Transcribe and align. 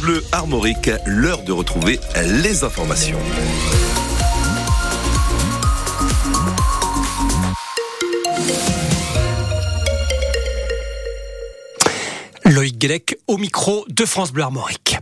Bleu 0.00 0.24
Armorique, 0.32 0.90
l'heure 1.04 1.42
de 1.42 1.52
retrouver 1.52 2.00
les 2.42 2.64
informations. 2.64 3.18
Loïc 12.46 12.78
Guélec 12.78 13.18
au 13.26 13.36
micro 13.36 13.84
de 13.88 14.04
France 14.06 14.32
Bleu 14.32 14.44
Armorique. 14.44 14.96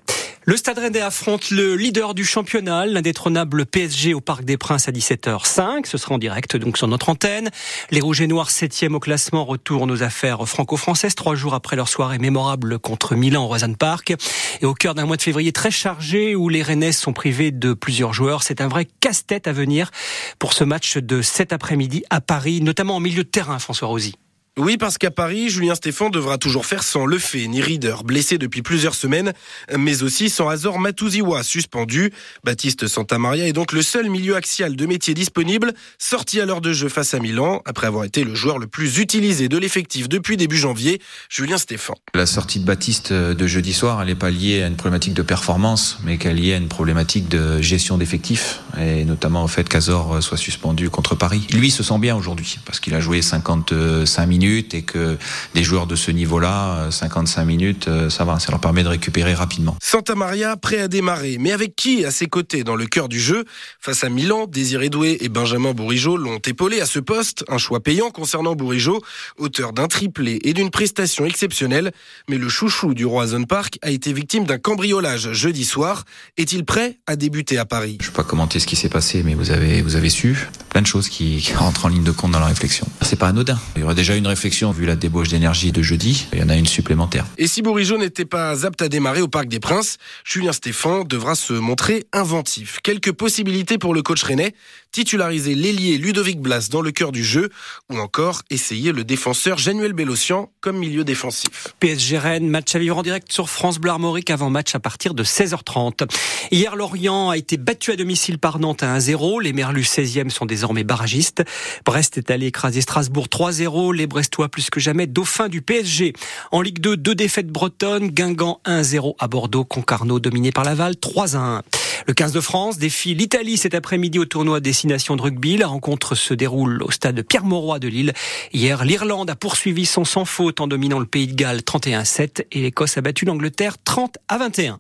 Le 0.49 0.57
Stade 0.57 0.79
Rennais 0.79 1.03
affronte 1.03 1.51
le 1.51 1.77
leader 1.77 2.15
du 2.15 2.25
championnat, 2.25 2.87
l'indétrônable 2.87 3.67
PSG 3.67 4.15
au 4.15 4.23
Parc 4.23 4.45
des 4.45 4.57
Princes 4.57 4.89
à 4.89 4.93
17h05. 4.93 5.85
Ce 5.85 5.99
sera 5.99 6.15
en 6.15 6.19
direct 6.19 6.57
donc 6.57 6.79
sur 6.79 6.89
notre 6.89 7.11
antenne. 7.11 7.51
Les 7.91 8.01
Rouges 8.01 8.23
et 8.23 8.27
Noirs, 8.27 8.49
septième 8.49 8.95
au 8.95 8.99
classement, 8.99 9.45
retournent 9.45 9.91
aux 9.91 10.03
affaires 10.03 10.49
franco-françaises 10.49 11.15
trois 11.15 11.35
jours 11.35 11.53
après 11.53 11.77
leur 11.77 11.91
soirée 11.91 12.17
mémorable 12.17 12.79
contre 12.79 13.15
Milan 13.15 13.45
au 13.45 13.49
Roison 13.49 13.75
Park. 13.75 14.15
Et 14.63 14.65
au 14.65 14.73
cœur 14.73 14.95
d'un 14.95 15.05
mois 15.05 15.19
de 15.19 15.23
février 15.23 15.53
très 15.53 15.71
chargé 15.71 16.35
où 16.35 16.49
les 16.49 16.63
Rennais 16.63 16.93
sont 16.93 17.13
privés 17.13 17.51
de 17.51 17.75
plusieurs 17.75 18.15
joueurs, 18.15 18.43
c'est 18.43 18.63
un 18.63 18.69
vrai 18.69 18.89
casse-tête 19.01 19.49
à 19.49 19.53
venir 19.53 19.91
pour 20.39 20.55
ce 20.55 20.65
match 20.65 20.97
de 20.97 21.21
cet 21.21 21.53
après-midi 21.53 22.05
à 22.09 22.23
Paris, 22.23 22.63
notamment 22.63 22.97
en 22.97 23.01
milieu 23.01 23.25
de 23.25 23.29
terrain, 23.29 23.59
François 23.59 23.89
Rosy. 23.89 24.15
Oui, 24.59 24.77
parce 24.77 24.99
qu'à 24.99 25.13
Paris, 25.13 25.51
Julien 25.51 25.77
Stéphan 25.77 26.11
devra 26.11 26.37
toujours 26.37 26.67
faire 26.67 26.83
sans 26.83 27.07
Lefebvre 27.07 27.49
ni 27.49 27.61
Rieder, 27.61 27.95
blessé 28.05 28.39
depuis 28.39 28.63
plusieurs 28.63 28.97
semaines, 28.97 29.33
mais 29.79 30.03
aussi 30.03 30.31
sans 30.31 30.49
Azor 30.49 30.81
Matouziwa, 30.81 31.45
suspendu. 31.45 32.13
Baptiste 32.43 32.89
Santamaria 32.89 33.47
est 33.47 33.53
donc 33.53 33.71
le 33.71 33.83
seul 33.83 34.11
milieu 34.11 34.35
axial 34.35 34.75
de 34.75 34.85
métier 34.85 35.15
disponible, 35.15 35.75
sorti 35.97 36.41
à 36.41 36.45
l'heure 36.45 36.61
de 36.61 36.73
jeu 36.73 36.89
face 36.89 37.15
à 37.15 37.21
Milan, 37.21 37.63
après 37.67 37.87
avoir 37.87 38.03
été 38.03 38.25
le 38.25 38.35
joueur 38.35 38.59
le 38.59 38.67
plus 38.67 38.99
utilisé 38.99 39.49
de 39.49 39.57
l'effectif 39.59 40.09
depuis 40.09 40.37
début 40.37 40.57
janvier, 40.57 41.01
Julien 41.29 41.57
Stéphan. 41.57 41.95
La 42.15 42.27
sortie 42.27 42.59
de 42.59 42.65
Baptiste 42.65 43.13
de 43.13 43.47
jeudi 43.47 43.73
soir, 43.73 44.03
elle 44.03 44.09
n'est 44.09 44.17
pas 44.17 44.31
liée 44.31 44.65
à 44.65 44.67
une 44.67 44.75
problématique 44.75 45.15
de 45.15 45.23
performance, 45.23 46.01
mais 46.03 46.19
qu'elle 46.19 46.37
est 46.37 46.43
liée 46.43 46.55
à 46.55 46.57
une 46.57 46.67
problématique 46.67 47.29
de 47.29 47.63
gestion 47.63 47.97
d'effectifs, 47.97 48.59
et 48.77 49.05
notamment 49.05 49.45
au 49.45 49.49
fait 49.49 49.69
qu'Azor 49.69 50.21
soit 50.21 50.37
suspendu 50.37 50.91
contre 50.91 51.15
Paris. 51.15 51.47
Lui 51.53 51.71
se 51.71 51.85
sent 51.85 51.99
bien 52.01 52.17
aujourd'hui, 52.17 52.59
parce 52.65 52.81
qu'il 52.81 52.95
a 52.95 53.01
joué 53.01 53.23
55 53.23 54.27
minutes 54.27 54.48
et 54.57 54.83
que 54.83 55.17
des 55.55 55.63
joueurs 55.63 55.87
de 55.87 55.97
ce 55.97 56.11
niveau-là, 56.11 56.91
55 56.91 57.41
euh, 57.41 57.45
minutes, 57.45 57.89
euh, 57.89 58.11
ça 58.11 58.25
va, 58.25 58.39
ça 58.39 58.51
leur 58.51 58.61
permet 58.61 58.83
de 58.83 58.89
récupérer 58.89 59.35
rapidement. 59.35 59.77
Santa 59.83 60.15
Maria 60.15 60.57
prêt 60.57 60.81
à 60.81 60.89
démarrer, 60.89 61.37
mais 61.39 61.53
avec 61.53 61.77
qui 61.77 62.05
à 62.05 62.11
ses 62.11 62.27
côtés 62.27 62.65
dans 62.65 62.77
le 62.77 62.87
cœur 62.87 63.09
du 63.09 63.21
jeu? 63.21 63.45
Face 63.81 64.05
à 64.05 64.09
Milan, 64.09 64.47
Désiré 64.47 64.89
Doué 64.89 65.19
et 65.21 65.29
Benjamin 65.29 65.73
Bourigeau 65.73 66.17
l'ont 66.17 66.39
épaulé 66.39 66.81
à 66.81 66.87
ce 66.87 66.99
poste, 66.99 67.45
un 67.49 67.59
choix 67.59 67.81
payant 67.81 68.11
concernant 68.11 68.55
Bourigeau, 68.55 69.03
auteur 69.37 69.73
d'un 69.73 69.87
triplé 69.87 70.39
et 70.45 70.55
d'une 70.55 70.71
prestation 70.71 71.27
exceptionnelle, 71.27 71.93
mais 72.29 72.39
le 72.39 72.49
chouchou 72.49 72.95
du 72.95 73.05
Roison 73.05 73.45
Park 73.45 73.79
a 73.83 73.91
été 73.91 74.13
victime 74.13 74.45
d'un 74.45 74.59
cambriolage 74.59 75.33
jeudi 75.33 75.65
soir. 75.65 76.05
Est-il 76.37 76.65
prêt 76.65 76.99
à 77.07 77.17
débuter 77.17 77.59
à 77.59 77.65
Paris? 77.65 77.99
Je 78.01 78.07
ne 78.07 78.11
vais 78.11 78.17
pas 78.17 78.25
commenter 78.25 78.61
ce 78.61 78.67
qui 78.67 78.77
s'est 78.77 78.89
passé, 78.89 79.23
mais 79.23 79.35
vous 79.35 79.51
avez, 79.51 79.83
vous 79.83 79.97
avez 79.97 80.09
su 80.09 80.49
plein 80.71 80.83
de 80.83 80.87
choses 80.87 81.09
qui, 81.09 81.39
qui 81.39 81.55
rentrent 81.55 81.85
en 81.85 81.89
ligne 81.89 82.05
de 82.05 82.13
compte 82.13 82.33
dans 82.33 82.41
la 82.41 82.47
réflexion. 82.47 82.87
C'est 83.03 83.19
pas 83.19 83.29
anodin. 83.29 83.59
Il 83.77 83.81
y 83.81 83.85
aura 83.85 83.95
déjà 83.95 84.15
une 84.17 84.27
réflexion 84.27 84.38
réflexion 84.39 84.71
vu 84.71 84.87
la 84.87 84.95
débauche 84.95 85.31
d'énergie 85.31 85.73
de 85.73 85.83
jeudi. 85.83 86.29
Il 86.33 86.39
y 86.39 86.43
en 86.45 86.49
a 86.49 86.55
une 86.55 86.69
supplémentaire. 86.69 87.27
Et 87.39 87.49
si 87.49 87.61
Bourigeau 87.61 87.99
n'était 87.99 88.25
pas 88.25 88.65
apte 88.65 88.81
à 88.83 88.89
démarrer 88.89 89.21
au 89.21 89.27
Parc 89.27 89.49
des 89.49 89.59
Princes, 89.59 89.99
Julien 90.25 90.53
Stéphan 90.53 91.03
devra 91.03 91.35
se 91.35 91.55
montrer 91.55 92.07
inventif. 92.13 92.79
Quelques 92.85 93.11
possibilités 93.11 93.79
pour 93.79 93.95
le 93.95 94.03
coach 94.03 94.23
rennais 94.23 94.55
titulariser 94.93 95.55
l'ailier 95.55 95.99
Ludovic 95.99 96.41
Blas 96.41 96.69
dans 96.71 96.81
le 96.81 96.91
cœur 96.91 97.13
du 97.13 97.25
jeu 97.25 97.51
ou 97.91 97.99
encore 97.99 98.43
essayer 98.51 98.93
le 98.93 99.05
défenseur 99.05 99.59
Januel 99.59 99.93
Bellossian 99.93 100.51
comme 100.61 100.79
milieu 100.79 101.05
défensif. 101.05 101.69
PSG 101.81 102.19
Rennes, 102.19 102.49
match 102.49 102.75
à 102.75 102.79
vivre 102.79 102.99
en 102.99 103.03
direct 103.03 103.31
sur 103.31 103.51
France 103.51 103.79
Bleu 103.79 103.91
Armorique 103.91 104.31
avant 104.31 104.51
match 104.51 104.75
à 104.75 104.81
partir 104.81 105.15
de 105.15 105.25
16h30. 105.25 106.09
Hier, 106.51 106.75
Lorient 106.77 107.31
a 107.31 107.37
été 107.37 107.57
battu 107.57 107.93
à 107.93 107.97
domicile 107.97 108.39
par 108.39 108.59
Nantes 108.59 108.83
à 108.83 108.99
1-0. 108.99 109.43
Les 109.43 109.53
Merlus 109.53 109.83
16e 109.83 110.31
sont 110.31 110.47
désormais 110.47 110.85
barragistes. 110.85 111.43
Brest 111.85 112.19
est 112.19 112.31
allé 112.31 112.47
écraser 112.47 112.81
Strasbourg 112.81 113.27
3-0. 113.27 113.95
Les 113.95 114.07
Plus 114.51 114.71
que 114.71 114.81
jamais 114.81 115.07
dauphin 115.07 115.49
du 115.49 115.63
PSG. 115.63 116.13
En 116.53 116.61
Ligue 116.61 116.81
2, 116.81 116.97
deux 116.97 117.15
défaites 117.15 117.49
bretonnes. 117.49 118.09
Guingamp 118.09 118.61
1-0 118.65 119.15
à 119.19 119.29
Bordeaux. 119.29 119.65
Concarneau 119.65 120.21
dominé 120.21 120.53
par 120.53 120.65
Laval 120.65 120.95
3-1. 120.95 121.63
Le 122.07 122.15
15 122.15 122.33
de 122.33 122.41
France 122.41 122.79
défie 122.79 123.15
l'Italie 123.15 123.57
cet 123.57 123.75
après-midi 123.75 124.19
au 124.19 124.25
tournoi 124.25 124.61
Destination 124.61 125.17
de 125.17 125.23
rugby. 125.23 125.57
La 125.57 125.67
rencontre 125.67 126.15
se 126.15 126.35
déroule 126.35 126.83
au 126.83 126.91
stade 126.91 127.23
Pierre-Mauroy 127.23 127.79
de 127.79 127.89
Lille. 127.89 128.13
Hier, 128.53 128.85
l'Irlande 128.85 129.31
a 129.31 129.37
poursuivi 129.37 129.87
son 129.87 130.05
sans 130.05 130.25
faute 130.25 130.61
en 130.61 130.67
dominant 130.67 130.99
le 130.99 131.07
pays 131.07 131.27
de 131.27 131.35
Galles 131.35 131.61
31-7 131.61 132.47
et 132.53 132.61
l'Écosse 132.61 132.97
a 132.97 133.01
battu 133.01 133.25
l'Angleterre 133.25 133.77
30 133.83 134.19
à 134.29 134.39
21. 134.39 134.79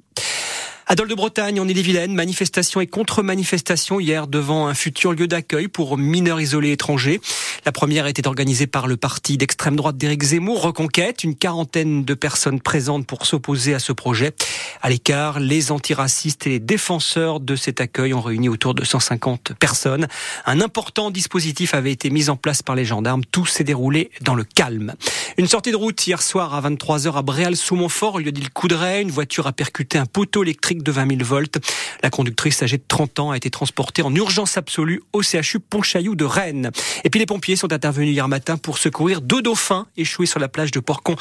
À 0.91 0.95
Dole 0.95 1.09
de 1.09 1.15
Bretagne, 1.15 1.61
en 1.61 1.69
Ille-et-Vilaine, 1.69 2.15
manifestation 2.15 2.81
et 2.81 2.87
contre-manifestation 2.87 4.01
hier 4.01 4.27
devant 4.27 4.69
un 4.69 4.75
futur 4.75 5.13
lieu 5.13 5.29
d'accueil 5.29 5.69
pour 5.69 5.99
mineurs 5.99 6.41
isolés 6.41 6.73
étrangers. 6.73 7.21
La 7.65 7.73
première 7.73 8.07
était 8.07 8.27
organisée 8.27 8.67
par 8.67 8.87
le 8.87 8.97
parti 8.97 9.37
d'extrême 9.37 9.77
droite 9.77 9.97
d'Éric 9.97 10.23
Zemmour, 10.23 10.63
Reconquête. 10.63 11.25
Une 11.25 11.35
quarantaine 11.35 12.05
de 12.05 12.15
personnes 12.15 12.61
présentes 12.61 13.07
pour 13.07 13.27
s'opposer 13.27 13.75
à 13.75 13.79
ce 13.79 13.93
projet. 13.93 14.33
À 14.81 14.89
l'écart, 14.89 15.41
les 15.41 15.73
antiracistes 15.73 16.47
et 16.47 16.51
les 16.51 16.61
défenseurs 16.61 17.41
de 17.41 17.57
cet 17.57 17.81
accueil 17.81 18.15
ont 18.15 18.21
réuni 18.21 18.49
autour 18.49 18.75
de 18.75 18.85
150 18.85 19.53
personnes. 19.59 20.07
Un 20.47 20.61
important 20.61 21.11
dispositif 21.11 21.75
avait 21.75 21.93
été 21.93 22.11
mis 22.11 22.31
en 22.31 22.37
place 22.37 22.63
par 22.63 22.77
les 22.77 22.85
gendarmes. 22.85 23.25
Tout 23.25 23.47
s'est 23.47 23.65
déroulé 23.65 24.11
dans 24.21 24.35
le 24.35 24.45
calme. 24.45 24.95
Une 25.37 25.47
sortie 25.47 25.71
de 25.71 25.77
route 25.77 26.07
hier 26.07 26.23
soir 26.23 26.55
à 26.55 26.69
23h 26.69 27.13
à 27.15 27.23
Bréal-sous-Montfort, 27.23 28.17
au 28.17 28.19
lieu 28.19 28.33
d'île 28.33 28.51
Coudray. 28.51 29.03
Une 29.03 29.11
voiture 29.11 29.47
a 29.47 29.53
percuté 29.53 29.99
un 29.99 30.07
poteau 30.07 30.43
électrique 30.43 30.83
de 30.83 30.93
20 30.93 31.17
000 31.17 31.25
volts. 31.25 31.59
La 32.03 32.11
conductrice 32.11 32.63
âgée 32.63 32.79
de 32.79 32.85
30 32.87 33.19
ans 33.21 33.31
a 33.33 33.37
été 33.37 33.51
transportée 33.51 34.03
en 34.03 34.15
urgence 34.15 34.57
absolue 34.57 35.03
au 35.13 35.23
CHU 35.23 35.61
Pontchaillou 35.61 36.15
de 36.15 36.25
Rennes. 36.25 36.71
Et 37.05 37.11
puis 37.11 37.21
les 37.21 37.27
pompiers 37.27 37.48
sont 37.57 37.73
intervenus 37.73 38.11
hier 38.11 38.29
matin 38.29 38.57
pour 38.57 38.79
secourir 38.79 39.21
deux 39.21 39.43
dauphins 39.43 39.87
échoués 39.97 40.27
sur 40.27 40.41
la 40.41 40.49
plage 40.49 40.71
de 40.71 40.81
Porcon 40.81 41.17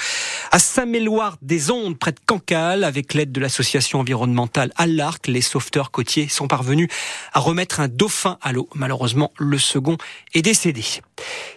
à 0.52 0.60
Saint-Méloire-des-Ondes, 0.60 1.98
près 1.98 2.12
de 2.12 2.20
Cancale. 2.26 2.84
Avec 2.84 3.14
l'aide 3.14 3.32
de 3.32 3.40
l'association 3.40 4.00
environnementale 4.00 4.72
à 4.76 4.88
l'Arc, 4.88 5.28
les 5.28 5.42
sauveteurs 5.42 5.92
côtiers 5.92 6.28
sont 6.28 6.48
parvenus 6.48 6.90
à 7.34 7.40
remettre 7.40 7.80
un 7.80 7.88
dauphin 7.88 8.38
à 8.42 8.52
l'eau. 8.52 8.70
Malheureusement, 8.76 9.32
le 9.38 9.58
second 9.58 9.98
est 10.34 10.42
décédé. 10.42 10.84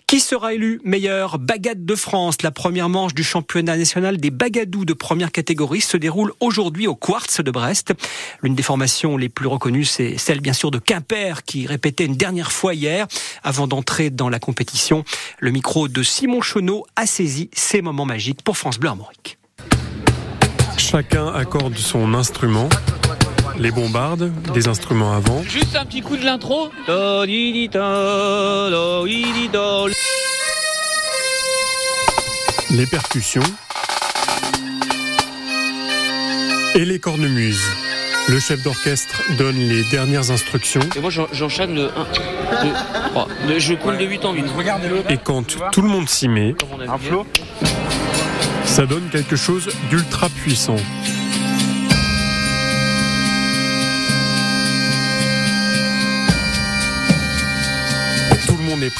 Qui 0.06 0.18
sera 0.18 0.54
élu 0.54 0.80
meilleur 0.84 1.38
bagade 1.38 1.84
de 1.84 1.94
France? 1.94 2.42
La 2.42 2.50
première 2.50 2.88
manche 2.88 3.14
du 3.14 3.22
championnat 3.22 3.76
national 3.76 4.16
des 4.16 4.30
bagadous 4.30 4.84
de 4.84 4.92
première 4.92 5.30
catégorie 5.30 5.80
se 5.80 5.96
déroule 5.96 6.32
aujourd'hui 6.40 6.86
au 6.86 6.96
Quartz 6.96 7.40
de 7.40 7.50
Brest. 7.50 7.92
L'une 8.42 8.56
des 8.56 8.62
formations 8.62 9.16
les 9.16 9.28
plus 9.28 9.46
reconnues, 9.46 9.84
c'est 9.84 10.18
celle 10.18 10.40
bien 10.40 10.52
sûr 10.52 10.70
de 10.70 10.78
Quimper 10.78 11.44
qui 11.44 11.66
répétait 11.66 12.06
une 12.06 12.16
dernière 12.16 12.50
fois 12.50 12.74
hier 12.74 13.06
avant 13.44 13.68
d'entrer 13.68 14.10
dans 14.10 14.28
la 14.28 14.40
compétition. 14.40 15.04
Le 15.38 15.52
micro 15.52 15.86
de 15.86 16.02
Simon 16.02 16.40
Chenot 16.42 16.86
a 16.96 17.06
saisi 17.06 17.48
ces 17.52 17.80
moments 17.80 18.06
magiques 18.06 18.42
pour 18.42 18.58
France 18.58 18.78
Bleu 18.78 18.88
Armorique. 18.88 19.38
Chacun 20.76 21.28
accorde 21.28 21.76
son 21.76 22.14
instrument 22.14 22.68
les 23.58 23.70
bombardes, 23.70 24.32
des 24.54 24.68
instruments 24.68 25.12
avant. 25.12 25.42
Juste 25.42 25.76
un 25.76 25.84
petit 25.84 26.02
coup 26.02 26.16
de 26.16 26.24
l'intro. 26.24 26.70
Les 32.70 32.86
percussions. 32.86 33.42
Et 36.74 36.84
les 36.84 36.98
cornemuses. 36.98 37.66
Le 38.28 38.38
chef 38.38 38.62
d'orchestre 38.62 39.22
donne 39.38 39.56
les 39.56 39.82
dernières 39.90 40.30
instructions. 40.30 40.80
Et 40.94 41.00
moi 41.00 41.10
j'enchaîne 41.32 41.74
le 41.74 41.86
1, 41.86 41.88
2, 41.88 41.92
3. 43.10 43.28
Je 43.58 43.74
coule 43.74 43.98
de 43.98 44.04
8 44.04 44.24
en 44.24 44.32
8. 44.32 44.44
Et 45.08 45.16
quand 45.16 45.56
tout 45.72 45.82
le 45.82 45.88
monde 45.88 46.08
s'y 46.08 46.28
met, 46.28 46.54
ça 48.64 48.86
donne 48.86 49.08
quelque 49.10 49.34
chose 49.36 49.68
d'ultra 49.90 50.28
puissant. 50.28 50.76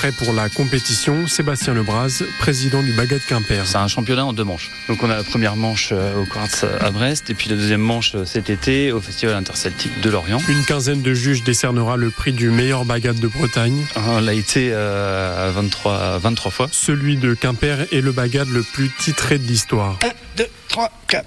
Prêt 0.00 0.12
pour 0.12 0.32
la 0.32 0.49
compétition. 0.49 1.26
Sébastien 1.26 1.75
Lebras, 1.75 2.23
président 2.38 2.82
du 2.82 2.91
Bagat 2.94 3.19
Quimper. 3.19 3.67
C'est 3.67 3.76
un 3.76 3.87
championnat 3.87 4.25
en 4.25 4.32
deux 4.32 4.44
manches. 4.44 4.70
Donc 4.88 5.02
on 5.02 5.11
a 5.11 5.17
la 5.17 5.23
première 5.23 5.56
manche 5.56 5.91
euh, 5.93 6.23
au 6.23 6.25
Quartz 6.25 6.64
à 6.64 6.91
Brest 6.91 7.29
et 7.29 7.35
puis 7.35 7.50
la 7.50 7.56
deuxième 7.56 7.82
manche 7.82 8.14
euh, 8.14 8.25
cet 8.25 8.49
été 8.49 8.93
au 8.93 9.02
Festival 9.02 9.35
interceltique 9.35 10.00
de 10.00 10.08
Lorient. 10.08 10.38
Une 10.49 10.64
quinzaine 10.64 11.02
de 11.02 11.12
juges 11.12 11.44
décernera 11.44 11.99
le 11.99 12.08
prix 12.08 12.32
du 12.32 12.49
meilleur 12.49 12.87
Bagat 12.87 13.12
de 13.12 13.29
Bretagne. 13.29 13.85
On 13.94 14.20
l'a 14.20 14.32
été 14.32 14.70
23, 14.70 15.93
euh, 15.93 16.19
23 16.23 16.50
fois. 16.50 16.69
Celui 16.73 17.19
de 17.19 17.35
Quimper 17.35 17.87
est 17.93 18.00
le 18.00 18.12
Bagat 18.12 18.46
le 18.46 18.62
plus 18.62 18.91
titré 18.99 19.37
de 19.37 19.46
l'histoire. 19.46 19.99
1, 20.03 20.08
2, 20.38 20.46
3, 20.70 20.91
4. 21.08 21.26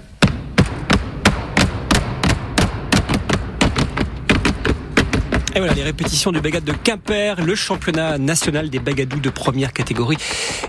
Et 5.56 5.60
voilà, 5.60 5.74
les 5.74 5.84
répétitions 5.84 6.32
du 6.32 6.40
bagad 6.40 6.64
de 6.64 6.72
Quimper, 6.72 7.40
le 7.40 7.54
championnat 7.54 8.18
national 8.18 8.70
des 8.70 8.80
bagadous 8.80 9.20
de 9.20 9.30
première 9.30 9.72
catégorie 9.72 10.16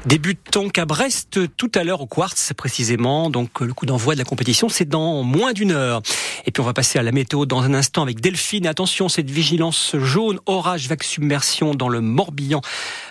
débute 0.05 0.53
donc 0.53 0.77
à 0.77 0.85
Brest 0.85 1.39
tout 1.57 1.71
à 1.73 1.83
l'heure 1.83 2.01
au 2.01 2.05
Quartz 2.05 2.53
précisément. 2.55 3.31
Donc 3.31 3.61
le 3.61 3.73
coup 3.73 3.87
d'envoi 3.87 4.13
de 4.13 4.19
la 4.19 4.25
compétition, 4.25 4.69
c'est 4.69 4.87
dans 4.87 5.23
moins 5.23 5.53
d'une 5.53 5.71
heure. 5.71 6.03
Et 6.45 6.51
puis 6.51 6.61
on 6.61 6.65
va 6.65 6.73
passer 6.73 6.99
à 6.99 7.03
la 7.03 7.11
météo 7.11 7.47
dans 7.47 7.63
un 7.63 7.73
instant 7.73 8.03
avec 8.03 8.21
Delphine. 8.21 8.67
Attention, 8.67 9.09
cette 9.09 9.31
vigilance 9.31 9.95
jaune, 9.97 10.39
orage, 10.45 10.87
vague 10.87 11.01
submersion 11.01 11.73
dans 11.73 11.89
le 11.89 11.99
Morbihan. 11.99 12.61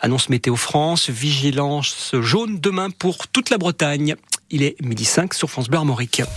Annonce 0.00 0.28
Météo 0.28 0.56
France, 0.56 1.08
vigilance 1.08 2.16
jaune 2.20 2.58
demain 2.58 2.90
pour 2.90 3.28
toute 3.28 3.48
la 3.48 3.58
Bretagne. 3.58 4.16
Il 4.50 4.64
est 4.64 4.74
midi 4.82 5.04
5 5.04 5.34
sur 5.34 5.48
France 5.48 5.68
Bleu 5.68 5.78
Armorique. 5.78 6.22